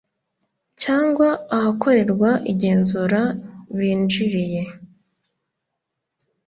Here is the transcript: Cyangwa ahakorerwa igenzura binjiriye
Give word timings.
Cyangwa 0.81 1.27
ahakorerwa 1.57 2.29
igenzura 2.51 3.21
binjiriye 3.77 4.61